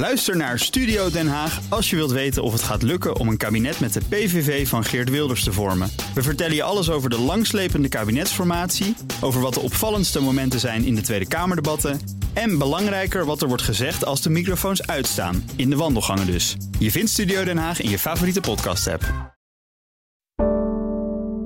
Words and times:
Luister 0.00 0.36
naar 0.36 0.58
Studio 0.58 1.10
Den 1.10 1.28
Haag 1.28 1.60
als 1.68 1.90
je 1.90 1.96
wilt 1.96 2.10
weten 2.10 2.42
of 2.42 2.52
het 2.52 2.62
gaat 2.62 2.82
lukken 2.82 3.16
om 3.16 3.28
een 3.28 3.36
kabinet 3.36 3.80
met 3.80 3.92
de 3.92 4.00
PVV 4.08 4.68
van 4.68 4.84
Geert 4.84 5.10
Wilders 5.10 5.44
te 5.44 5.52
vormen. 5.52 5.90
We 6.14 6.22
vertellen 6.22 6.54
je 6.54 6.62
alles 6.62 6.90
over 6.90 7.10
de 7.10 7.18
langslepende 7.18 7.88
kabinetsformatie, 7.88 8.96
over 9.20 9.40
wat 9.40 9.54
de 9.54 9.60
opvallendste 9.60 10.20
momenten 10.20 10.60
zijn 10.60 10.84
in 10.84 10.94
de 10.94 11.00
Tweede 11.00 11.28
Kamerdebatten 11.28 12.00
en 12.32 12.58
belangrijker 12.58 13.24
wat 13.24 13.42
er 13.42 13.48
wordt 13.48 13.62
gezegd 13.62 14.04
als 14.04 14.22
de 14.22 14.30
microfoons 14.30 14.86
uitstaan, 14.86 15.44
in 15.56 15.70
de 15.70 15.76
wandelgangen 15.76 16.26
dus. 16.26 16.56
Je 16.78 16.90
vindt 16.90 17.10
Studio 17.10 17.44
Den 17.44 17.58
Haag 17.58 17.80
in 17.80 17.90
je 17.90 17.98
favoriete 17.98 18.40
podcast-app. 18.40 19.34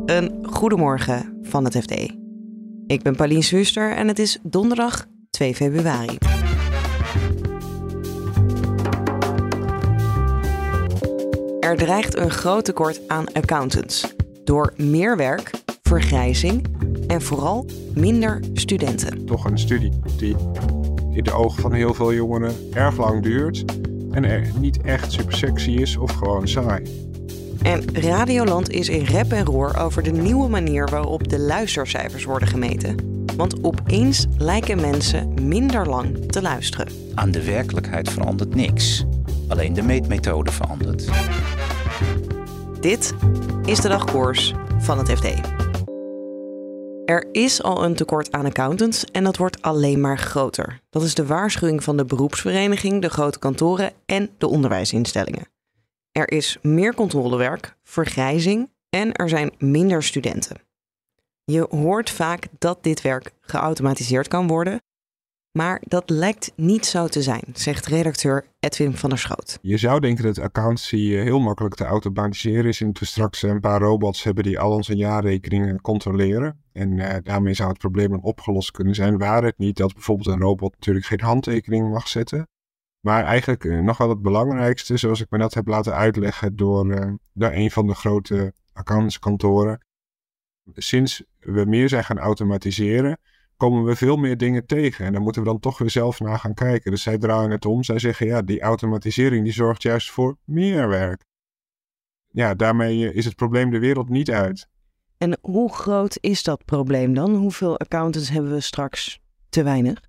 Een 0.04 0.46
goedemorgen 0.50 1.38
van 1.42 1.64
het 1.64 1.76
FD. 1.76 1.90
Ik 2.86 3.02
ben 3.02 3.16
Paulien 3.16 3.44
Zuster 3.44 3.96
en 3.96 4.08
het 4.08 4.18
is 4.18 4.38
donderdag 4.42 5.06
2 5.30 5.54
februari. 5.54 6.18
Er 11.64 11.76
dreigt 11.76 12.16
een 12.16 12.30
groot 12.30 12.64
tekort 12.64 13.00
aan 13.06 13.32
accountants. 13.32 14.14
Door 14.44 14.72
meer 14.76 15.16
werk, 15.16 15.50
vergrijzing 15.82 16.66
en 17.06 17.22
vooral 17.22 17.66
minder 17.94 18.40
studenten. 18.52 19.26
Toch 19.26 19.44
een 19.44 19.58
studie 19.58 19.92
die 20.16 20.36
in 21.12 21.24
de 21.24 21.32
ogen 21.32 21.62
van 21.62 21.72
heel 21.72 21.94
veel 21.94 22.12
jongeren 22.12 22.54
erg 22.72 22.96
lang 22.96 23.22
duurt. 23.22 23.64
En 24.10 24.24
er 24.24 24.50
niet 24.58 24.80
echt 24.80 25.12
super 25.12 25.36
sexy 25.36 25.70
is 25.70 25.96
of 25.96 26.12
gewoon 26.12 26.48
saai. 26.48 26.82
En 27.62 27.94
Radioland 27.94 28.70
is 28.70 28.88
in 28.88 29.04
rep 29.04 29.32
en 29.32 29.44
roer 29.44 29.78
over 29.78 30.02
de 30.02 30.12
nieuwe 30.12 30.48
manier 30.48 30.88
waarop 30.88 31.28
de 31.28 31.38
luistercijfers 31.38 32.24
worden 32.24 32.48
gemeten. 32.48 32.96
Want 33.36 33.64
opeens 33.64 34.26
lijken 34.38 34.80
mensen 34.80 35.34
minder 35.42 35.88
lang 35.88 36.32
te 36.32 36.42
luisteren. 36.42 36.88
Aan 37.14 37.30
de 37.30 37.44
werkelijkheid 37.44 38.10
verandert 38.10 38.54
niks. 38.54 39.04
Alleen 39.48 39.72
de 39.72 39.82
meetmethode 39.82 40.52
verandert. 40.52 41.08
Dit 42.80 43.14
is 43.64 43.80
de 43.80 43.88
dagkoers 43.88 44.54
van 44.78 44.98
het 44.98 45.10
FD. 45.10 45.24
Er 47.04 47.28
is 47.32 47.62
al 47.62 47.84
een 47.84 47.94
tekort 47.94 48.32
aan 48.32 48.44
accountants 48.44 49.04
en 49.04 49.24
dat 49.24 49.36
wordt 49.36 49.62
alleen 49.62 50.00
maar 50.00 50.18
groter. 50.18 50.80
Dat 50.90 51.02
is 51.02 51.14
de 51.14 51.26
waarschuwing 51.26 51.84
van 51.84 51.96
de 51.96 52.04
beroepsvereniging, 52.04 53.02
de 53.02 53.10
grote 53.10 53.38
kantoren 53.38 53.92
en 54.06 54.30
de 54.38 54.46
onderwijsinstellingen. 54.46 55.48
Er 56.12 56.30
is 56.30 56.58
meer 56.62 56.94
controlewerk, 56.94 57.76
vergrijzing 57.82 58.70
en 58.88 59.12
er 59.12 59.28
zijn 59.28 59.52
minder 59.58 60.02
studenten. 60.02 60.56
Je 61.44 61.66
hoort 61.70 62.10
vaak 62.10 62.46
dat 62.58 62.82
dit 62.82 63.02
werk 63.02 63.32
geautomatiseerd 63.40 64.28
kan 64.28 64.46
worden, 64.46 64.82
maar 65.58 65.82
dat 65.86 66.10
lijkt 66.10 66.52
niet 66.56 66.86
zo 66.86 67.06
te 67.06 67.22
zijn, 67.22 67.42
zegt 67.52 67.86
redacteur 67.86 68.46
Edwin 68.60 68.96
van 68.96 69.10
der 69.10 69.18
Schoot. 69.18 69.58
Je 69.62 69.76
zou 69.76 70.00
denken 70.00 70.24
dat 70.24 70.38
accountancy 70.38 70.96
eh, 70.96 71.22
heel 71.22 71.40
makkelijk 71.40 71.74
te 71.74 71.84
automatiseren 71.84 72.64
is 72.64 72.80
en 72.80 72.86
dat 72.86 72.98
we 72.98 73.04
straks 73.04 73.42
een 73.42 73.60
paar 73.60 73.80
robots 73.80 74.22
hebben 74.22 74.44
die 74.44 74.58
al 74.58 74.72
onze 74.72 74.96
jaarrekeningen 74.96 75.80
controleren. 75.80 76.62
En 76.72 76.98
uh, 76.98 77.14
daarmee 77.22 77.54
zou 77.54 77.68
het 77.68 77.78
probleem 77.78 78.10
dan 78.10 78.22
opgelost 78.22 78.70
kunnen 78.70 78.94
zijn, 78.94 79.18
waar 79.18 79.44
het 79.44 79.58
niet 79.58 79.76
dat 79.76 79.92
bijvoorbeeld 79.92 80.28
een 80.28 80.40
robot 80.40 80.72
natuurlijk 80.72 81.06
geen 81.06 81.20
handtekening 81.20 81.90
mag 81.90 82.08
zetten. 82.08 82.48
Maar 83.00 83.24
eigenlijk 83.24 83.64
uh, 83.64 83.80
nog 83.80 83.98
wel 83.98 84.08
het 84.08 84.22
belangrijkste, 84.22 84.96
zoals 84.96 85.20
ik 85.20 85.30
me 85.30 85.38
dat 85.38 85.54
heb 85.54 85.66
laten 85.66 85.94
uitleggen 85.94 86.56
door, 86.56 87.18
door 87.32 87.50
een 87.52 87.70
van 87.70 87.86
de 87.86 87.94
grote 87.94 88.52
accountantskantoren. 88.72 89.80
Sinds 90.74 91.24
we 91.38 91.64
meer 91.64 91.88
zijn 91.88 92.04
gaan 92.04 92.18
automatiseren, 92.18 93.18
komen 93.68 93.84
we 93.84 93.96
veel 93.96 94.16
meer 94.16 94.36
dingen 94.36 94.66
tegen. 94.66 95.04
En 95.04 95.12
daar 95.12 95.20
moeten 95.20 95.42
we 95.42 95.48
dan 95.48 95.60
toch 95.60 95.78
weer 95.78 95.90
zelf 95.90 96.20
naar 96.20 96.38
gaan 96.38 96.54
kijken. 96.54 96.90
Dus 96.90 97.02
zij 97.02 97.18
draaien 97.18 97.50
het 97.50 97.66
om. 97.66 97.82
Zij 97.82 97.98
zeggen, 97.98 98.26
ja, 98.26 98.42
die 98.42 98.60
automatisering 98.60 99.44
die 99.44 99.52
zorgt 99.52 99.82
juist 99.82 100.10
voor 100.10 100.36
meer 100.44 100.88
werk. 100.88 101.24
Ja, 102.28 102.54
daarmee 102.54 103.12
is 103.14 103.24
het 103.24 103.36
probleem 103.36 103.70
de 103.70 103.78
wereld 103.78 104.08
niet 104.08 104.30
uit. 104.30 104.68
En 105.18 105.38
hoe 105.40 105.72
groot 105.72 106.18
is 106.20 106.42
dat 106.42 106.64
probleem 106.64 107.14
dan? 107.14 107.34
Hoeveel 107.34 107.78
accountants 107.78 108.30
hebben 108.30 108.52
we 108.52 108.60
straks 108.60 109.20
te 109.48 109.62
weinig? 109.62 110.00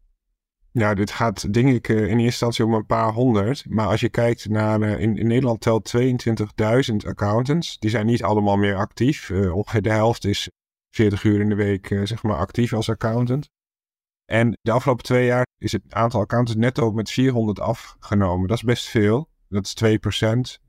Ja, 0.72 0.94
dit 0.94 1.12
gaat 1.12 1.54
denk 1.54 1.68
ik 1.68 1.88
in 1.88 1.98
eerste 1.98 2.24
instantie 2.24 2.66
om 2.66 2.74
een 2.74 2.86
paar 2.86 3.12
honderd. 3.12 3.66
Maar 3.70 3.88
als 3.88 4.00
je 4.00 4.10
kijkt 4.10 4.50
naar, 4.50 4.82
in, 4.82 5.18
in 5.18 5.28
Nederland 5.28 5.62
telt 5.62 5.94
22.000 5.98 6.96
accountants. 7.08 7.80
Die 7.80 7.90
zijn 7.90 8.06
niet 8.06 8.24
allemaal 8.24 8.58
meer 8.58 8.76
actief. 8.76 9.30
Uh, 9.30 9.56
ongeveer 9.56 9.82
de 9.82 9.92
helft 9.92 10.26
is 10.26 10.50
40 10.96 11.24
uur 11.24 11.40
in 11.40 11.50
de 11.50 11.56
week 11.56 11.90
uh, 11.90 12.06
zeg 12.06 12.24
maar 12.24 12.38
actief 12.38 12.74
als 12.74 12.90
accountant. 12.90 13.50
En 14.26 14.58
de 14.62 14.72
afgelopen 14.72 15.04
twee 15.04 15.26
jaar 15.26 15.48
is 15.58 15.72
het 15.72 15.82
aantal 15.90 16.22
accountants 16.22 16.60
netto 16.60 16.92
met 16.92 17.12
400 17.12 17.60
afgenomen. 17.60 18.48
Dat 18.48 18.58
is 18.58 18.64
best 18.64 18.90
veel. 18.90 19.30
Dat 19.50 19.66
is 19.66 19.76
2%, 19.84 20.60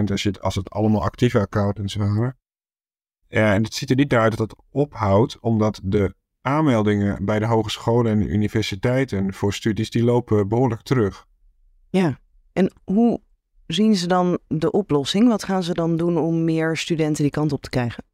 4% 0.00 0.10
als, 0.10 0.22
je, 0.22 0.40
als 0.40 0.54
het 0.54 0.70
allemaal 0.70 1.02
actieve 1.02 1.38
accountants 1.38 1.94
waren. 1.94 2.36
Ja, 3.28 3.54
en 3.54 3.62
het 3.62 3.74
ziet 3.74 3.90
er 3.90 3.96
niet 3.96 4.14
uit 4.14 4.36
dat 4.36 4.50
het 4.50 4.60
ophoudt, 4.70 5.40
omdat 5.40 5.80
de 5.82 6.14
aanmeldingen 6.40 7.24
bij 7.24 7.38
de 7.38 7.46
hogescholen 7.46 8.12
en 8.12 8.32
universiteiten 8.32 9.34
voor 9.34 9.52
studies, 9.52 9.90
die 9.90 10.04
lopen 10.04 10.48
behoorlijk 10.48 10.82
terug. 10.82 11.26
Ja, 11.90 12.18
en 12.52 12.72
hoe 12.84 13.20
zien 13.66 13.96
ze 13.96 14.06
dan 14.06 14.38
de 14.46 14.70
oplossing? 14.70 15.28
Wat 15.28 15.44
gaan 15.44 15.62
ze 15.62 15.74
dan 15.74 15.96
doen 15.96 16.18
om 16.18 16.44
meer 16.44 16.76
studenten 16.76 17.22
die 17.22 17.32
kant 17.32 17.52
op 17.52 17.62
te 17.62 17.70
krijgen? 17.70 18.04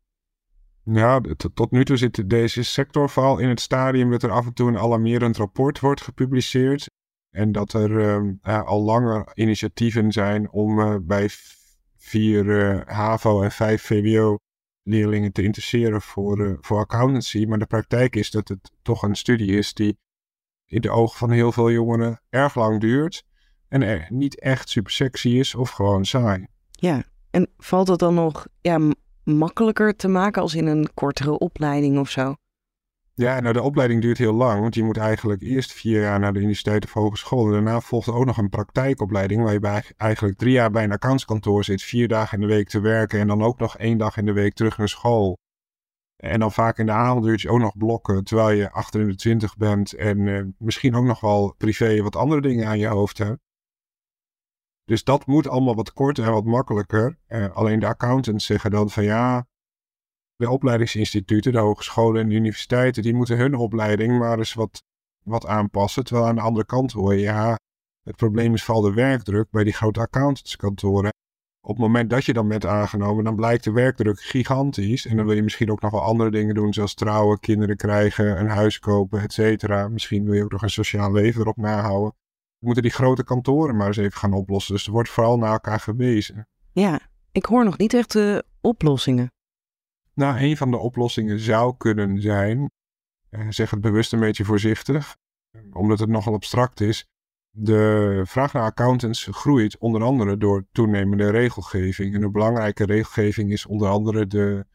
Ja, 0.84 1.20
tot 1.54 1.70
nu 1.70 1.84
toe 1.84 1.96
zit 1.96 2.30
deze 2.30 2.62
sector 2.62 3.40
in 3.40 3.48
het 3.48 3.60
stadium 3.60 4.10
dat 4.10 4.22
er 4.22 4.30
af 4.30 4.46
en 4.46 4.52
toe 4.52 4.68
een 4.68 4.78
alarmerend 4.78 5.36
rapport 5.36 5.80
wordt 5.80 6.00
gepubliceerd. 6.00 6.86
En 7.30 7.52
dat 7.52 7.72
er 7.72 7.90
uh, 7.90 8.62
al 8.62 8.82
langer 8.82 9.30
initiatieven 9.34 10.12
zijn 10.12 10.50
om 10.50 10.78
uh, 10.78 10.96
bij 11.02 11.28
vier 11.96 12.44
uh, 12.44 12.80
HAVO 12.86 13.42
en 13.42 13.50
vijf 13.50 13.82
VWO 13.82 14.38
leerlingen 14.82 15.32
te 15.32 15.42
interesseren 15.42 16.02
voor, 16.02 16.58
voor 16.60 16.78
accountancy. 16.78 17.44
Maar 17.44 17.58
de 17.58 17.66
praktijk 17.66 18.16
is 18.16 18.30
dat 18.30 18.48
het 18.48 18.70
toch 18.82 19.02
een 19.02 19.16
studie 19.16 19.56
is 19.56 19.74
die 19.74 19.98
in 20.66 20.80
de 20.80 20.90
ogen 20.90 21.18
van 21.18 21.30
heel 21.30 21.52
veel 21.52 21.70
jongeren 21.70 22.20
erg 22.28 22.54
lang 22.54 22.80
duurt. 22.80 23.24
En 23.68 23.82
er 23.82 24.06
niet 24.08 24.40
echt 24.40 24.68
super 24.68 24.92
sexy 24.92 25.28
is 25.28 25.54
of 25.54 25.70
gewoon 25.70 26.04
saai. 26.04 26.46
Ja, 26.70 27.02
en 27.30 27.48
valt 27.56 27.88
het 27.88 27.98
dan 27.98 28.14
nog 28.14 28.46
ja, 28.60 28.78
makkelijker 29.24 29.96
te 29.96 30.08
maken 30.08 30.42
als 30.42 30.54
in 30.54 30.66
een 30.66 30.88
kortere 30.94 31.38
opleiding 31.38 31.98
of 31.98 32.10
zo? 32.10 32.34
Ja, 33.16 33.40
nou 33.40 33.52
de 33.52 33.62
opleiding 33.62 34.02
duurt 34.02 34.18
heel 34.18 34.32
lang, 34.32 34.60
want 34.60 34.74
je 34.74 34.82
moet 34.82 34.96
eigenlijk 34.96 35.42
eerst 35.42 35.72
vier 35.72 36.00
jaar 36.00 36.18
naar 36.20 36.32
de 36.32 36.38
universiteit 36.38 36.84
of 36.84 36.92
hogeschool. 36.92 37.46
En 37.46 37.52
daarna 37.52 37.80
volgt 37.80 38.08
ook 38.08 38.24
nog 38.24 38.38
een 38.38 38.48
praktijkopleiding 38.48 39.42
waar 39.42 39.52
je 39.52 39.58
bij 39.58 39.84
eigenlijk 39.96 40.38
drie 40.38 40.52
jaar 40.52 40.70
bij 40.70 40.84
een 40.84 40.92
accountskantoor 40.92 41.64
zit, 41.64 41.82
vier 41.82 42.08
dagen 42.08 42.40
in 42.40 42.46
de 42.48 42.54
week 42.54 42.68
te 42.68 42.80
werken 42.80 43.20
en 43.20 43.26
dan 43.26 43.42
ook 43.42 43.58
nog 43.58 43.78
één 43.78 43.98
dag 43.98 44.16
in 44.16 44.24
de 44.24 44.32
week 44.32 44.54
terug 44.54 44.78
naar 44.78 44.88
school. 44.88 45.36
En 46.16 46.40
dan 46.40 46.52
vaak 46.52 46.78
in 46.78 46.86
de 46.86 46.92
avonduurtjes 46.92 47.50
ook 47.50 47.58
nog 47.58 47.76
blokken, 47.76 48.24
terwijl 48.24 48.56
je 48.56 48.70
achter 48.70 49.00
in 49.00 49.08
de 49.08 49.16
twintig 49.16 49.56
bent 49.56 49.92
en 49.92 50.18
uh, 50.18 50.44
misschien 50.58 50.94
ook 50.94 51.04
nog 51.04 51.20
wel 51.20 51.54
privé 51.58 52.02
wat 52.02 52.16
andere 52.16 52.40
dingen 52.40 52.66
aan 52.66 52.78
je 52.78 52.86
hoofd 52.86 53.18
hebt. 53.18 53.38
Dus 54.84 55.04
dat 55.04 55.26
moet 55.26 55.48
allemaal 55.48 55.74
wat 55.74 55.92
korter 55.92 56.24
en 56.24 56.32
wat 56.32 56.44
makkelijker. 56.44 57.18
Uh, 57.28 57.50
alleen 57.56 57.78
de 57.78 57.86
accountants 57.86 58.46
zeggen 58.46 58.70
dan 58.70 58.90
van 58.90 59.04
ja, 59.04 59.46
de 60.36 60.50
opleidingsinstituten, 60.50 61.52
de 61.52 61.58
hogescholen 61.58 62.22
en 62.22 62.28
de 62.28 62.34
universiteiten, 62.34 63.02
die 63.02 63.14
moeten 63.14 63.36
hun 63.36 63.54
opleiding 63.54 64.18
maar 64.18 64.38
eens 64.38 64.54
wat, 64.54 64.82
wat 65.22 65.46
aanpassen. 65.46 66.04
Terwijl 66.04 66.26
aan 66.26 66.34
de 66.34 66.40
andere 66.40 66.66
kant 66.66 66.92
hoor 66.92 67.14
je, 67.14 67.20
ja, 67.20 67.58
het 68.02 68.16
probleem 68.16 68.54
is 68.54 68.64
vooral 68.64 68.82
de 68.82 68.92
werkdruk 68.92 69.50
bij 69.50 69.64
die 69.64 69.72
grote 69.72 70.00
accountantskantoren. 70.00 71.12
Op 71.60 71.70
het 71.70 71.78
moment 71.78 72.10
dat 72.10 72.24
je 72.24 72.32
dan 72.32 72.48
bent 72.48 72.66
aangenomen, 72.66 73.24
dan 73.24 73.36
blijkt 73.36 73.64
de 73.64 73.72
werkdruk 73.72 74.20
gigantisch. 74.20 75.06
En 75.06 75.16
dan 75.16 75.26
wil 75.26 75.34
je 75.34 75.42
misschien 75.42 75.70
ook 75.70 75.80
nog 75.80 75.90
wel 75.90 76.02
andere 76.02 76.30
dingen 76.30 76.54
doen, 76.54 76.72
zoals 76.72 76.94
trouwen, 76.94 77.40
kinderen 77.40 77.76
krijgen, 77.76 78.40
een 78.40 78.48
huis 78.48 78.78
kopen, 78.78 79.20
et 79.20 79.32
cetera. 79.32 79.88
Misschien 79.88 80.24
wil 80.24 80.34
je 80.34 80.44
ook 80.44 80.52
nog 80.52 80.62
een 80.62 80.70
sociaal 80.70 81.12
leven 81.12 81.40
erop 81.40 81.56
nahouden 81.56 82.14
moeten 82.64 82.82
die 82.82 82.92
grote 82.92 83.24
kantoren 83.24 83.76
maar 83.76 83.86
eens 83.86 83.96
even 83.96 84.18
gaan 84.18 84.32
oplossen. 84.32 84.74
Dus 84.74 84.86
er 84.86 84.92
wordt 84.92 85.08
vooral 85.08 85.38
naar 85.38 85.52
elkaar 85.52 85.80
gewezen. 85.80 86.48
Ja, 86.72 87.00
ik 87.32 87.44
hoor 87.44 87.64
nog 87.64 87.78
niet 87.78 87.94
echt 87.94 88.12
de 88.12 88.44
oplossingen. 88.60 89.32
Nou, 90.14 90.38
een 90.38 90.56
van 90.56 90.70
de 90.70 90.78
oplossingen 90.78 91.38
zou 91.38 91.74
kunnen 91.76 92.20
zijn, 92.20 92.70
eh, 93.30 93.46
zeg 93.48 93.70
het 93.70 93.80
bewust 93.80 94.12
een 94.12 94.20
beetje 94.20 94.44
voorzichtig, 94.44 95.16
omdat 95.72 95.98
het 95.98 96.08
nogal 96.08 96.34
abstract 96.34 96.80
is. 96.80 97.08
De 97.50 98.22
vraag 98.24 98.52
naar 98.52 98.62
accountants 98.62 99.28
groeit 99.30 99.78
onder 99.78 100.02
andere 100.02 100.36
door 100.36 100.66
toenemende 100.72 101.30
regelgeving. 101.30 102.14
En 102.14 102.22
een 102.22 102.32
belangrijke 102.32 102.84
regelgeving 102.84 103.52
is 103.52 103.66
onder 103.66 103.88
andere 103.88 104.26
de 104.26 104.66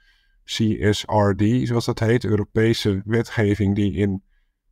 CSRD, 0.43 1.67
zoals 1.67 1.85
dat 1.85 1.99
heet, 1.99 2.23
Europese 2.23 3.01
wetgeving 3.05 3.75
die 3.75 3.93
in 3.93 4.23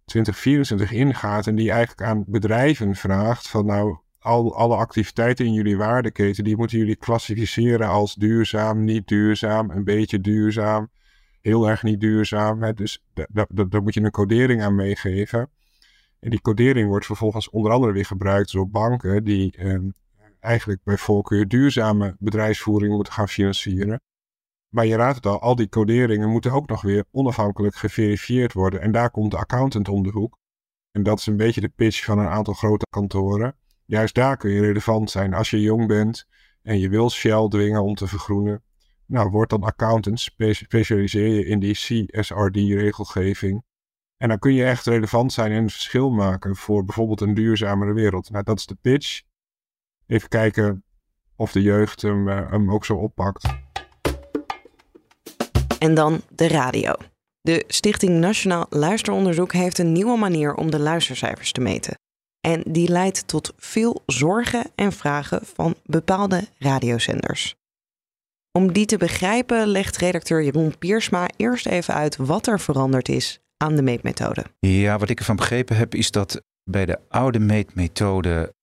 2024 0.08 0.92
ingaat 0.92 1.48
en 1.48 1.56
die 1.56 1.72
eigenlijk 1.72 2.10
aan 2.10 2.24
bedrijven 2.28 2.96
vraagt 2.96 3.48
van 3.48 3.66
nou, 3.66 3.98
al, 4.20 4.56
alle 4.56 4.76
activiteiten 4.76 5.46
in 5.46 5.54
jullie 5.54 5.78
waardeketen, 5.78 6.44
die 6.44 6.58
moeten 6.58 6.78
jullie 6.78 6.96
klassificeren 6.96 7.88
als 7.88 8.16
duurzaam, 8.16 8.84
niet 8.84 9.08
duurzaam, 9.08 9.70
een 9.70 9.84
beetje 9.84 10.22
duurzaam, 10.22 10.90
heel 11.42 11.70
erg 11.70 11.84
niet 11.84 12.00
duurzaam. 12.00 12.64
Hè? 12.64 12.74
Dus 12.74 13.04
daar 13.48 13.82
moet 13.84 13.94
je 13.94 14.02
een 14.02 14.12
codering 14.12 14.62
aan 14.62 14.76
meegeven. 14.76 15.50
En 16.20 16.30
die 16.30 16.42
codering 16.42 16.88
wordt 16.88 17.06
vervolgens 17.06 17.50
onder 17.50 17.72
andere 17.72 17.94
weer 17.94 18.06
gebruikt 18.06 18.52
door 18.52 18.70
banken 18.70 19.24
die 19.24 19.58
ehm, 19.58 19.90
eigenlijk 20.40 20.84
bij 20.84 20.98
voorkeur 20.98 21.48
duurzame 21.48 22.16
bedrijfsvoering 22.20 22.94
moeten 22.94 23.14
gaan 23.14 23.30
financieren. 23.30 24.02
Maar 24.70 24.86
je 24.86 24.96
raadt 24.96 25.16
het 25.16 25.26
al, 25.26 25.42
al 25.42 25.56
die 25.56 25.70
coderingen 25.70 26.30
moeten 26.30 26.52
ook 26.52 26.68
nog 26.68 26.82
weer 26.82 27.06
onafhankelijk 27.12 27.76
geverifieerd 27.76 28.54
worden. 28.54 28.82
En 28.82 28.92
daar 28.92 29.12
komt 29.12 29.32
de 29.32 29.38
accountant 29.38 29.90
om 29.90 30.04
de 30.04 30.10
hoek. 30.10 30.38
En 30.92 31.04
dat 31.04 31.20
is 31.20 31.26
een 31.26 31.38
beetje 31.38 31.62
de 31.62 31.70
pitch 31.76 32.04
van 32.04 32.20
een 32.20 32.28
aantal 32.28 32.54
grote 32.54 32.86
kantoren. 32.90 33.56
Juist 33.86 34.16
daar 34.16 34.38
kun 34.38 34.52
je 34.52 34.62
relevant 34.62 35.10
zijn 35.12 35.34
als 35.34 35.50
je 35.50 35.62
jong 35.62 35.88
bent 35.88 36.28
en 36.62 36.80
je 36.80 36.90
wil 36.90 37.10
Shell 37.10 37.48
dwingen 37.48 37.84
om 37.84 37.96
te 37.96 38.08
vergroenen. 38.08 38.64
Nou, 39.06 39.30
word 39.30 39.50
dan 39.50 39.64
accountant, 39.64 40.20
specialiseer 40.52 41.28
je 41.28 41.46
in 41.46 41.60
die 41.60 41.74
CSRD-regelgeving. 41.74 43.64
En 44.18 44.28
dan 44.28 44.40
kun 44.40 44.54
je 44.54 44.66
echt 44.66 44.86
relevant 44.86 45.34
zijn 45.34 45.52
en 45.52 45.58
een 45.58 45.70
verschil 45.70 46.12
maken 46.12 46.56
voor 46.56 46.84
bijvoorbeeld 46.84 47.22
een 47.22 47.34
duurzamere 47.34 47.94
wereld. 47.94 48.30
Nou, 48.30 48.44
dat 48.44 48.60
is 48.60 48.66
de 48.66 48.78
pitch. 48.82 49.22
Even 50.08 50.30
kijken 50.30 50.84
of 51.36 51.52
de 51.52 51.62
jeugd 51.62 52.02
hem, 52.02 52.28
uh, 52.28 52.50
hem 52.50 52.72
ook 52.72 52.86
zo 52.86 52.96
oppakt. 52.96 53.67
En 55.80 55.94
dan 55.94 56.22
de 56.36 56.48
radio. 56.48 56.94
De 57.42 57.64
Stichting 57.68 58.20
Nationaal 58.20 58.66
Luisteronderzoek 58.70 59.54
heeft 59.54 59.78
een 59.78 59.92
nieuwe 59.92 60.18
manier 60.18 60.56
om 60.56 60.72
de 60.72 60.80
luistercijfers 60.80 61.52
te 61.52 61.62
meten. 61.62 62.00
En 62.40 62.64
die 62.66 62.90
leidt 62.90 63.28
tot 63.28 63.54
veel 63.58 64.04
zorgen 64.06 64.66
en 64.76 64.92
vragen 64.92 65.40
van 65.44 65.76
bepaalde 65.84 66.48
radiozenders. 66.58 67.56
Om 68.52 68.72
die 68.74 68.86
te 68.86 68.98
begrijpen 68.98 69.68
legt 69.68 69.98
redacteur 69.98 70.44
Jeroen 70.44 70.78
Piersma 70.78 71.28
eerst 71.36 71.66
even 71.66 71.94
uit 71.94 72.16
wat 72.16 72.48
er 72.48 72.60
veranderd 72.60 73.10
is 73.10 73.40
aan 73.58 73.76
de 73.76 73.82
meetmethode. 73.82 74.46
Ja, 74.60 74.98
wat 74.98 75.10
ik 75.10 75.20
ervan 75.20 75.36
begrepen 75.36 75.76
heb 75.76 75.96
is 75.96 76.12
dat 76.12 76.42
bij 76.64 76.86
de 76.86 77.00
oude 77.10 77.40
meetmethode 77.40 78.54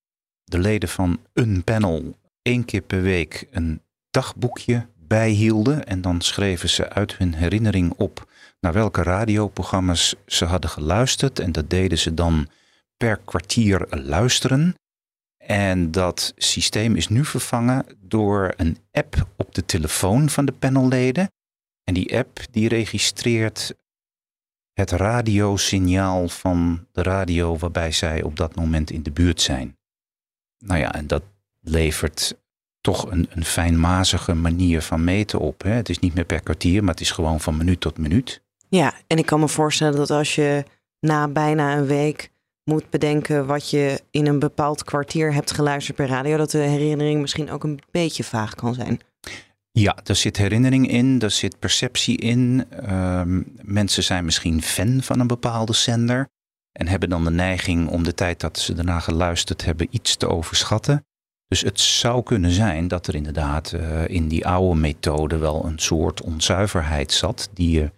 de 0.43 0.59
leden 0.59 0.89
van 0.89 1.19
een 1.33 1.63
panel 1.63 2.17
één 2.41 2.65
keer 2.65 2.81
per 2.81 3.01
week 3.01 3.47
een 3.51 3.81
dagboekje 4.09 4.87
bijhielden. 5.07 5.85
En 5.85 6.01
dan 6.01 6.21
schreven 6.21 6.69
ze 6.69 6.89
uit 6.89 7.17
hun 7.17 7.33
herinnering 7.33 7.93
op 7.97 8.31
naar 8.59 8.73
welke 8.73 9.03
radioprogramma's 9.03 10.15
ze 10.25 10.45
hadden 10.45 10.69
geluisterd. 10.69 11.39
En 11.39 11.51
dat 11.51 11.69
deden 11.69 11.97
ze 11.97 12.13
dan 12.13 12.47
per 12.97 13.17
kwartier 13.17 13.87
luisteren. 13.89 14.75
En 15.37 15.91
dat 15.91 16.33
systeem 16.35 16.95
is 16.95 17.07
nu 17.07 17.25
vervangen 17.25 17.85
door 17.99 18.53
een 18.57 18.77
app 18.91 19.27
op 19.35 19.55
de 19.55 19.65
telefoon 19.65 20.29
van 20.29 20.45
de 20.45 20.51
panelleden. 20.51 21.27
En 21.83 21.93
die 21.93 22.17
app 22.17 22.39
die 22.51 22.67
registreert 22.67 23.75
het 24.73 24.91
radiosignaal 24.91 26.27
van 26.27 26.87
de 26.91 27.01
radio 27.01 27.57
waarbij 27.57 27.91
zij 27.91 28.23
op 28.23 28.35
dat 28.35 28.55
moment 28.55 28.91
in 28.91 29.03
de 29.03 29.11
buurt 29.11 29.41
zijn. 29.41 29.77
Nou 30.57 30.79
ja, 30.79 30.93
en 30.93 31.07
dat 31.07 31.23
levert 31.61 32.37
toch 32.85 33.11
een, 33.11 33.27
een 33.29 33.45
fijnmazige 33.45 34.33
manier 34.33 34.81
van 34.81 35.03
meten 35.03 35.39
op. 35.39 35.63
Hè? 35.63 35.69
Het 35.69 35.89
is 35.89 35.99
niet 35.99 36.13
meer 36.13 36.25
per 36.25 36.41
kwartier, 36.41 36.83
maar 36.83 36.93
het 36.93 37.01
is 37.01 37.11
gewoon 37.11 37.39
van 37.39 37.57
minuut 37.57 37.81
tot 37.81 37.97
minuut. 37.97 38.41
Ja, 38.69 38.93
en 39.07 39.17
ik 39.17 39.25
kan 39.25 39.39
me 39.39 39.47
voorstellen 39.47 39.95
dat 39.95 40.11
als 40.11 40.35
je 40.35 40.63
na 40.99 41.27
bijna 41.27 41.77
een 41.77 41.85
week 41.85 42.31
moet 42.63 42.89
bedenken 42.89 43.45
wat 43.45 43.69
je 43.69 44.01
in 44.11 44.27
een 44.27 44.39
bepaald 44.39 44.83
kwartier 44.83 45.33
hebt 45.33 45.51
geluisterd 45.51 45.97
per 45.97 46.07
radio, 46.07 46.37
dat 46.37 46.51
de 46.51 46.57
herinnering 46.57 47.21
misschien 47.21 47.51
ook 47.51 47.63
een 47.63 47.79
beetje 47.91 48.23
vaag 48.23 48.55
kan 48.55 48.73
zijn. 48.73 48.99
Ja, 49.71 49.97
er 50.03 50.15
zit 50.15 50.37
herinnering 50.37 50.89
in, 50.89 51.21
er 51.21 51.31
zit 51.31 51.59
perceptie 51.59 52.17
in. 52.17 52.65
Ehm, 52.69 53.41
mensen 53.61 54.03
zijn 54.03 54.25
misschien 54.25 54.61
fan 54.61 55.01
van 55.01 55.19
een 55.19 55.27
bepaalde 55.27 55.73
zender 55.73 56.27
en 56.71 56.87
hebben 56.87 57.09
dan 57.09 57.23
de 57.23 57.31
neiging 57.31 57.89
om 57.89 58.03
de 58.03 58.13
tijd 58.13 58.39
dat 58.39 58.59
ze 58.59 58.73
daarna 58.73 58.99
geluisterd 58.99 59.65
hebben 59.65 59.87
iets 59.89 60.15
te 60.15 60.29
overschatten. 60.29 61.05
Dus 61.47 61.61
het 61.61 61.79
zou 61.79 62.23
kunnen 62.23 62.51
zijn 62.51 62.87
dat 62.87 63.07
er 63.07 63.15
inderdaad 63.15 63.71
uh, 63.71 64.07
in 64.07 64.27
die 64.27 64.47
oude 64.47 64.79
methode 64.79 65.37
wel 65.37 65.65
een 65.65 65.79
soort 65.79 66.21
onzuiverheid 66.21 67.11
zat, 67.11 67.49
die 67.53 67.69
je 67.69 67.91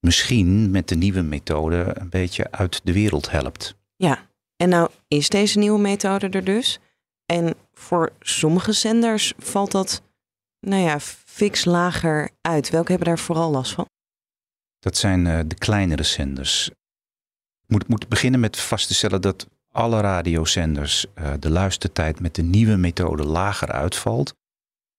misschien 0.00 0.70
met 0.70 0.88
de 0.88 0.96
nieuwe 0.96 1.22
methode 1.22 1.90
een 1.94 2.08
beetje 2.08 2.50
uit 2.50 2.80
de 2.84 2.92
wereld 2.92 3.30
helpt. 3.30 3.76
Ja, 3.96 4.26
en 4.56 4.68
nou 4.68 4.90
is 5.08 5.28
deze 5.28 5.58
nieuwe 5.58 5.78
methode 5.78 6.28
er 6.28 6.44
dus. 6.44 6.78
En 7.26 7.54
voor 7.72 8.12
sommige 8.20 8.72
zenders 8.72 9.32
valt 9.38 9.70
dat, 9.70 10.02
nou 10.60 10.82
ja, 10.82 11.00
fix 11.00 11.64
lager 11.64 12.30
uit. 12.40 12.70
Welke 12.70 12.90
hebben 12.90 13.08
daar 13.08 13.18
vooral 13.18 13.50
last 13.50 13.72
van? 13.72 13.88
Dat 14.78 14.96
zijn 14.96 15.24
uh, 15.24 15.40
de 15.46 15.54
kleinere 15.54 16.02
zenders. 16.02 16.68
Ik 16.68 17.72
moet, 17.72 17.88
moet 17.88 18.08
beginnen 18.08 18.40
met 18.40 18.60
vast 18.60 18.86
te 18.86 18.94
stellen 18.94 19.20
dat 19.20 19.46
alle 19.76 20.00
radiozenders 20.00 21.06
uh, 21.18 21.32
de 21.40 21.50
luistertijd 21.50 22.20
met 22.20 22.34
de 22.34 22.42
nieuwe 22.42 22.76
methode 22.76 23.24
lager 23.24 23.72
uitvalt. 23.72 24.34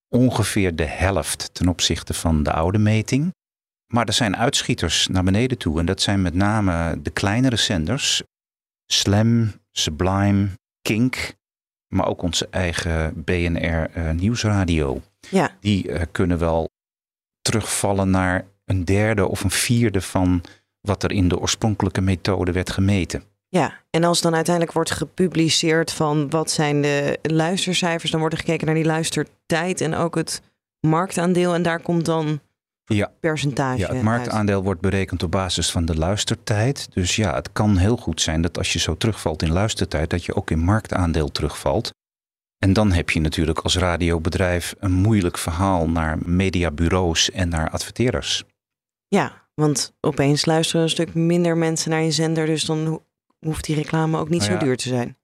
Ongeveer 0.10 0.76
de 0.76 0.86
helft 0.86 1.54
ten 1.54 1.68
opzichte 1.68 2.14
van 2.14 2.44
de 2.44 2.52
oude 2.52 2.78
meting. 2.78 3.34
Maar 3.94 4.06
er 4.06 4.14
zijn 4.14 4.38
uitschieters 4.38 5.08
naar 5.08 5.24
beneden 5.24 5.58
toe. 5.58 5.80
En 5.80 5.86
dat 5.86 6.02
zijn 6.02 6.22
met 6.22 6.34
name 6.34 7.02
de 7.02 7.10
kleinere 7.10 7.56
zenders. 7.56 8.24
Slam, 8.86 9.52
Sublime, 9.72 10.48
Kink. 10.82 11.34
Maar 11.88 12.08
ook 12.08 12.22
onze 12.22 12.48
eigen 12.50 13.24
BNR 13.24 13.98
uh, 13.98 14.12
Nieuwsradio. 14.12 15.02
Ja. 15.30 15.58
Die 15.60 15.88
uh, 15.88 16.02
kunnen 16.12 16.38
wel 16.38 16.70
terugvallen 17.42 18.10
naar 18.10 18.46
een 18.66 18.86
derde 18.86 19.28
of 19.28 19.44
een 19.44 19.52
vierde 19.52 20.02
van 20.02 20.44
wat 20.82 21.04
er 21.04 21.12
in 21.12 21.28
de 21.28 21.40
oorspronkelijke 21.40 22.02
methode 22.02 22.52
werd 22.52 22.72
gemeten. 22.72 23.24
Ja, 23.50 23.74
en 23.90 24.04
als 24.04 24.22
dan 24.22 24.36
uiteindelijk 24.36 24.76
wordt 24.76 24.92
gepubliceerd 24.92 25.92
van 25.92 26.30
wat 26.30 26.52
zijn 26.52 26.82
de 26.82 27.20
luistercijfers, 27.22 28.12
dan 28.12 28.20
wordt 28.20 28.36
er 28.36 28.42
gekeken 28.42 28.66
naar 28.66 28.76
die 28.76 28.86
luistertijd 28.86 29.82
en 29.82 29.96
ook 29.96 30.16
het 30.16 30.42
marktaandeel. 30.80 31.54
En 31.54 31.62
daar 31.62 31.82
komt 31.82 32.06
dan 32.06 32.40
ja. 32.86 33.12
percentage. 33.20 33.80
Ja, 33.80 33.94
het 33.94 34.02
marktaandeel 34.02 34.64
wordt 34.64 34.82
berekend 34.82 35.24
op 35.24 35.32
basis 35.32 35.72
van 35.72 35.86
de 35.86 35.96
luistertijd. 35.96 36.88
Dus 36.94 37.16
ja, 37.16 37.36
het 37.36 37.52
kan 37.52 37.78
heel 37.78 37.98
goed 37.98 38.22
zijn 38.22 38.42
dat 38.42 38.58
als 38.58 38.74
je 38.74 38.80
zo 38.80 38.98
terugvalt 38.98 39.42
in 39.42 39.52
luistertijd, 39.52 40.10
dat 40.10 40.26
je 40.26 40.36
ook 40.36 40.52
in 40.52 40.60
marktaandeel 40.60 41.32
terugvalt. 41.32 41.92
En 42.58 42.74
dan 42.74 42.92
heb 42.92 43.10
je 43.10 43.20
natuurlijk 43.20 43.60
als 43.60 43.78
radiobedrijf 43.78 44.76
een 44.80 44.92
moeilijk 44.92 45.38
verhaal 45.38 45.90
naar 45.90 46.18
mediabureaus 46.26 47.32
en 47.32 47.50
naar 47.50 47.70
adverteerders. 47.70 48.44
Ja, 49.08 49.48
want 49.54 49.94
opeens 50.00 50.46
luisteren 50.46 50.82
een 50.82 50.90
stuk 50.90 51.14
minder 51.14 51.58
mensen 51.58 51.90
naar 51.90 52.02
je 52.02 52.12
zender, 52.12 52.46
dus 52.46 52.66
dan 52.66 53.02
hoeft 53.40 53.66
die 53.66 53.76
reclame 53.76 54.20
ook 54.20 54.30
niet 54.30 54.48
nou 54.48 54.52
zo 54.52 54.58
duur 54.58 54.78
te 54.78 54.88
zijn. 54.88 55.18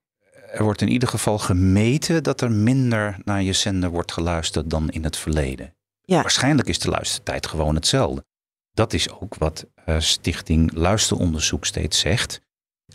Er 0.51 0.63
wordt 0.63 0.81
in 0.81 0.89
ieder 0.89 1.09
geval 1.09 1.39
gemeten 1.39 2.23
dat 2.23 2.41
er 2.41 2.51
minder 2.51 3.17
naar 3.23 3.41
je 3.41 3.53
zender 3.53 3.89
wordt 3.89 4.11
geluisterd 4.11 4.69
dan 4.69 4.89
in 4.89 5.03
het 5.03 5.17
verleden. 5.17 5.73
Ja. 6.01 6.21
Waarschijnlijk 6.21 6.67
is 6.67 6.79
de 6.79 6.89
luistertijd 6.89 7.47
gewoon 7.47 7.75
hetzelfde. 7.75 8.25
Dat 8.71 8.93
is 8.93 9.11
ook 9.11 9.35
wat 9.35 9.65
uh, 9.85 9.99
Stichting 9.99 10.73
Luisteronderzoek 10.73 11.65
steeds 11.65 11.99
zegt. 11.99 12.41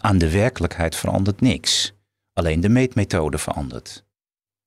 Aan 0.00 0.18
de 0.18 0.30
werkelijkheid 0.30 0.96
verandert 0.96 1.40
niks. 1.40 1.92
Alleen 2.32 2.60
de 2.60 2.68
meetmethode 2.68 3.38
verandert. 3.38 4.04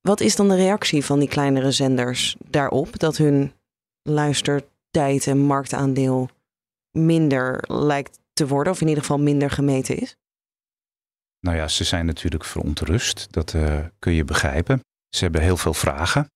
Wat 0.02 0.20
is 0.20 0.36
dan 0.36 0.50
de 0.50 0.56
reactie 0.56 1.06
van 1.06 1.20
die 1.20 1.28
kleinere 1.28 1.72
zenders 1.72 2.36
daarop 2.50 3.00
dat 3.00 3.18
hun 3.18 3.54
luistertijd 4.02 5.28
en 5.28 5.38
marktaandeel 5.38 6.30
minder 6.92 7.64
lijkt 7.68 8.20
te 8.34 8.48
worden, 8.48 8.74
of 8.74 8.82
in 8.82 8.88
ieder 8.88 9.04
geval 9.04 9.20
minder 9.20 9.50
gemeten 9.50 9.98
is? 9.98 10.16
Nou 11.42 11.58
ja, 11.58 11.68
ze 11.68 11.84
zijn 11.84 12.06
natuurlijk 12.06 12.46
verontrust. 12.46 13.28
Dat 13.32 13.54
uh, 13.54 13.80
kun 14.00 14.14
je 14.14 14.26
begrijpen. 14.26 14.80
Ze 15.16 15.24
hebben 15.24 15.42
heel 15.42 15.58
veel 15.58 15.74
vragen. 15.74 16.28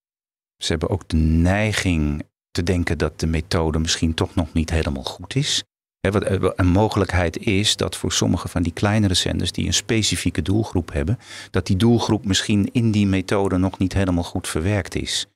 Ze 0.63 0.71
hebben 0.71 0.89
ook 0.89 1.09
de 1.09 1.17
neiging 1.17 2.23
te 2.51 2.63
denken 2.63 2.97
dat 2.97 3.19
de 3.19 3.27
methode 3.27 3.79
misschien 3.79 4.13
toch 4.13 4.35
nog 4.35 4.53
niet 4.53 4.69
helemaal 4.69 5.03
goed 5.03 5.35
is. 5.35 5.63
Wat 6.11 6.23
eh, 6.23 6.49
een 6.55 6.67
mogelijkheid 6.67 7.37
is 7.37 7.75
dat 7.75 7.95
voor 7.95 8.11
sommige 8.11 8.47
van 8.47 8.63
die 8.63 8.73
kleinere 8.73 9.13
zenders 9.13 9.51
die 9.51 9.65
een 9.65 9.73
specifieke 9.73 10.41
doelgroep 10.41 10.93
hebben, 10.93 11.19
dat 11.51 11.65
die 11.65 11.75
doelgroep 11.75 12.25
misschien 12.25 12.69
in 12.71 12.91
die 12.91 13.07
methode 13.07 13.57
nog 13.57 13.77
niet 13.77 13.93
helemaal 13.93 14.23
goed 14.23 14.47
verwerkt 14.47 14.95
is. 14.95 15.27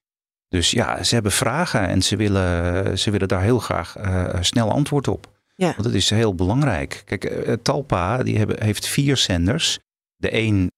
Dus 0.47 0.71
ja, 0.71 1.03
ze 1.03 1.13
hebben 1.13 1.31
vragen 1.31 1.87
en 1.87 2.01
ze 2.01 2.15
willen, 2.15 2.99
ze 2.99 3.11
willen 3.11 3.27
daar 3.27 3.41
heel 3.41 3.59
graag 3.59 3.97
uh, 3.97 4.35
snel 4.39 4.71
antwoord 4.71 5.07
op. 5.07 5.38
Ja. 5.59 5.71
Want 5.71 5.83
dat 5.83 5.93
is 5.93 6.09
heel 6.09 6.35
belangrijk. 6.35 7.01
Kijk, 7.05 7.47
uh, 7.47 7.53
Talpa 7.53 8.23
die 8.23 8.37
hebben, 8.37 8.63
heeft 8.63 8.87
vier 8.87 9.17
zenders. 9.17 9.79
De 10.15 10.33
een 10.33 10.71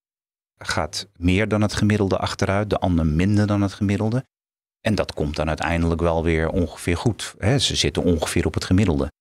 gaat 0.57 1.07
meer 1.17 1.47
dan 1.47 1.61
het 1.61 1.73
gemiddelde 1.73 2.17
achteruit, 2.17 2.69
de 2.69 2.79
ander 2.79 3.05
minder 3.05 3.47
dan 3.47 3.61
het 3.61 3.73
gemiddelde. 3.73 4.25
En 4.79 4.95
dat 4.95 5.13
komt 5.13 5.35
dan 5.35 5.47
uiteindelijk 5.47 6.01
wel 6.01 6.23
weer 6.23 6.49
ongeveer 6.49 6.97
goed. 6.97 7.35
Hè? 7.37 7.59
Ze 7.59 7.75
zitten 7.75 8.03
ongeveer 8.03 8.45
op 8.45 8.53
het 8.53 8.65
gemiddelde. 8.65 9.11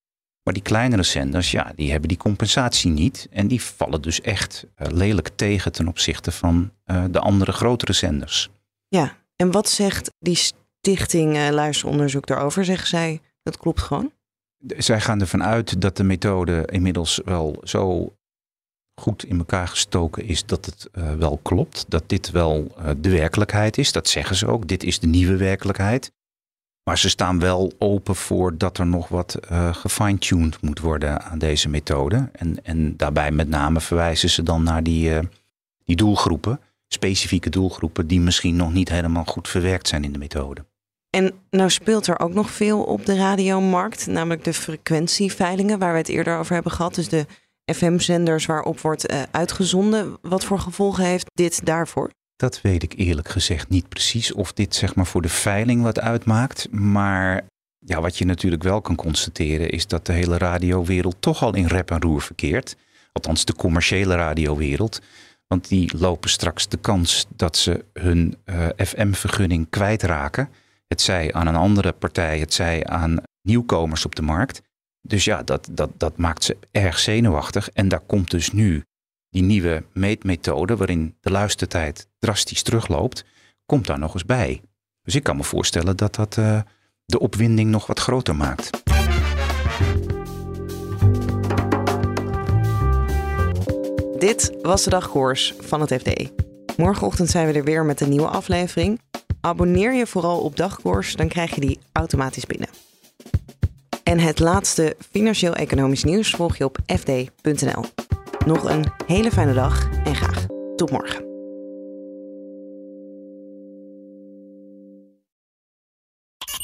Maar 0.42 0.54
die 0.54 0.62
kleinere 0.62 1.02
zenders, 1.02 1.50
ja, 1.50 1.72
die 1.74 1.90
hebben 1.90 2.08
die 2.08 2.18
compensatie 2.18 2.90
niet. 2.90 3.28
En 3.30 3.48
die 3.48 3.62
vallen 3.62 4.02
dus 4.02 4.20
echt 4.20 4.66
uh, 4.76 4.86
lelijk 4.90 5.28
tegen 5.36 5.72
ten 5.72 5.88
opzichte 5.88 6.32
van 6.32 6.72
uh, 6.86 7.04
de 7.10 7.20
andere 7.20 7.52
grotere 7.52 7.92
zenders. 7.92 8.50
Ja, 8.88 9.16
en 9.36 9.50
wat 9.50 9.68
zegt 9.68 10.10
die 10.18 10.36
stichting 10.36 11.36
uh, 11.36 11.48
luisteronderzoek 11.48 12.26
daarover? 12.26 12.64
Zeggen 12.64 12.88
zij, 12.88 13.20
dat 13.42 13.56
klopt 13.56 13.80
gewoon? 13.80 14.12
Zij 14.66 15.00
gaan 15.00 15.20
ervan 15.20 15.44
uit 15.44 15.80
dat 15.80 15.96
de 15.96 16.04
methode 16.04 16.66
inmiddels 16.66 17.20
wel 17.24 17.60
zo 17.64 18.14
goed 19.00 19.24
in 19.24 19.38
elkaar 19.38 19.68
gestoken 19.68 20.24
is 20.24 20.46
dat 20.46 20.66
het 20.66 20.88
uh, 20.94 21.14
wel 21.14 21.38
klopt. 21.42 21.84
Dat 21.88 22.08
dit 22.08 22.30
wel 22.30 22.74
uh, 22.78 22.90
de 22.98 23.10
werkelijkheid 23.10 23.78
is. 23.78 23.92
Dat 23.92 24.08
zeggen 24.08 24.36
ze 24.36 24.46
ook. 24.46 24.68
Dit 24.68 24.82
is 24.82 24.98
de 24.98 25.06
nieuwe 25.06 25.36
werkelijkheid. 25.36 26.12
Maar 26.84 26.98
ze 26.98 27.08
staan 27.08 27.38
wel 27.38 27.72
open 27.78 28.16
voor 28.16 28.56
dat 28.56 28.78
er 28.78 28.86
nog 28.86 29.08
wat 29.08 29.38
uh, 29.50 29.74
gefine-tuned 29.74 30.62
moet 30.62 30.80
worden 30.80 31.22
aan 31.22 31.38
deze 31.38 31.68
methode. 31.68 32.28
En, 32.32 32.64
en 32.64 32.96
daarbij 32.96 33.30
met 33.30 33.48
name 33.48 33.80
verwijzen 33.80 34.30
ze 34.30 34.42
dan 34.42 34.62
naar 34.62 34.82
die, 34.82 35.18
die 35.84 35.96
doelgroepen, 35.96 36.60
specifieke 36.88 37.50
doelgroepen, 37.50 38.06
die 38.06 38.20
misschien 38.20 38.56
nog 38.56 38.72
niet 38.72 38.88
helemaal 38.88 39.24
goed 39.24 39.48
verwerkt 39.48 39.88
zijn 39.88 40.04
in 40.04 40.12
de 40.12 40.18
methode. 40.18 40.64
En 41.10 41.32
nou 41.50 41.70
speelt 41.70 42.06
er 42.06 42.20
ook 42.20 42.32
nog 42.32 42.50
veel 42.50 42.82
op 42.82 43.06
de 43.06 43.16
radiomarkt, 43.16 44.06
namelijk 44.06 44.44
de 44.44 44.54
frequentieveilingen 44.54 45.78
waar 45.78 45.92
we 45.92 45.98
het 45.98 46.08
eerder 46.08 46.38
over 46.38 46.54
hebben 46.54 46.72
gehad. 46.72 46.94
Dus 46.94 47.08
de 47.08 47.26
FM-zenders 47.74 48.46
waarop 48.46 48.80
wordt 48.80 49.12
uh, 49.12 49.22
uitgezonden. 49.30 50.18
Wat 50.22 50.44
voor 50.44 50.58
gevolgen 50.58 51.04
heeft 51.04 51.30
dit 51.34 51.66
daarvoor? 51.66 52.10
Dat 52.36 52.60
weet 52.60 52.82
ik 52.82 52.92
eerlijk 52.96 53.28
gezegd 53.28 53.68
niet 53.68 53.88
precies 53.88 54.32
of 54.32 54.52
dit 54.52 54.74
zeg 54.74 54.94
maar 54.94 55.06
voor 55.06 55.22
de 55.22 55.28
veiling 55.28 55.82
wat 55.82 56.00
uitmaakt. 56.00 56.72
Maar 56.72 57.44
ja, 57.78 58.00
wat 58.00 58.18
je 58.18 58.24
natuurlijk 58.24 58.62
wel 58.62 58.80
kan 58.80 58.96
constateren 58.96 59.70
is 59.70 59.86
dat 59.86 60.06
de 60.06 60.12
hele 60.12 60.38
radiowereld 60.38 61.16
toch 61.20 61.42
al 61.42 61.54
in 61.54 61.66
rep 61.66 61.90
en 61.90 62.00
roer 62.00 62.22
verkeert. 62.22 62.76
Althans 63.12 63.44
de 63.44 63.54
commerciële 63.54 64.14
radiowereld. 64.14 65.00
Want 65.46 65.68
die 65.68 65.98
lopen 65.98 66.30
straks 66.30 66.68
de 66.68 66.76
kans 66.76 67.26
dat 67.36 67.56
ze 67.56 67.84
hun 67.92 68.36
uh, 68.44 68.66
FM-vergunning 68.76 69.66
kwijtraken. 69.70 70.48
Het 70.90 71.00
zij 71.00 71.32
aan 71.32 71.46
een 71.46 71.56
andere 71.56 71.92
partij, 71.92 72.38
het 72.38 72.54
zij 72.54 72.86
aan 72.86 73.22
nieuwkomers 73.42 74.04
op 74.04 74.14
de 74.14 74.22
markt. 74.22 74.62
Dus 75.00 75.24
ja, 75.24 75.42
dat, 75.42 75.68
dat, 75.72 75.90
dat 75.96 76.16
maakt 76.16 76.44
ze 76.44 76.56
erg 76.70 76.98
zenuwachtig. 76.98 77.70
En 77.70 77.88
daar 77.88 78.00
komt 78.00 78.30
dus 78.30 78.52
nu 78.52 78.84
die 79.28 79.42
nieuwe 79.42 79.84
meetmethode, 79.92 80.76
waarin 80.76 81.16
de 81.20 81.30
luistertijd 81.30 82.08
drastisch 82.18 82.62
terugloopt, 82.62 83.24
komt 83.66 83.86
daar 83.86 83.98
nog 83.98 84.14
eens 84.14 84.24
bij. 84.24 84.60
Dus 85.02 85.14
ik 85.14 85.22
kan 85.22 85.36
me 85.36 85.44
voorstellen 85.44 85.96
dat 85.96 86.14
dat 86.14 86.36
uh, 86.36 86.60
de 87.04 87.18
opwinding 87.18 87.70
nog 87.70 87.86
wat 87.86 88.00
groter 88.00 88.36
maakt. 88.36 88.70
Dit 94.18 94.52
was 94.62 94.84
de 94.84 94.90
dagkoers 94.90 95.54
van 95.58 95.80
het 95.80 95.92
FD. 95.92 96.30
Morgenochtend 96.76 97.30
zijn 97.30 97.46
we 97.46 97.52
er 97.52 97.64
weer 97.64 97.84
met 97.84 98.00
een 98.00 98.08
nieuwe 98.08 98.28
aflevering. 98.28 99.00
Abonneer 99.40 99.94
je 99.94 100.06
vooral 100.06 100.40
op 100.40 100.56
dagkoers, 100.56 101.16
dan 101.16 101.28
krijg 101.28 101.54
je 101.54 101.60
die 101.60 101.78
automatisch 101.92 102.46
binnen. 102.46 102.68
En 104.02 104.18
het 104.18 104.38
laatste 104.38 104.96
financieel-economisch 105.10 106.04
nieuws 106.04 106.30
volg 106.30 106.56
je 106.56 106.64
op 106.64 106.78
fd.nl. 106.86 107.84
Nog 108.46 108.64
een 108.64 108.84
hele 109.06 109.30
fijne 109.30 109.54
dag 109.54 109.88
en 110.04 110.14
graag 110.14 110.46
tot 110.76 110.90
morgen. 110.90 111.29